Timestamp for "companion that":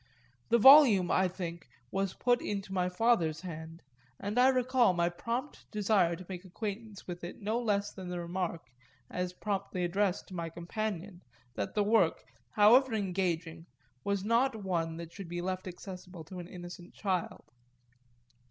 10.49-11.75